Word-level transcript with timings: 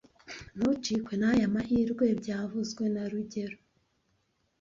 Ntucikwe 0.55 1.13
naya 1.21 1.47
mahirwe 1.55 2.05
byavuzwe 2.21 2.83
na 2.93 3.03
rugero 3.11 3.57